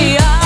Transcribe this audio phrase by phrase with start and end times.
[0.00, 0.39] Yeah.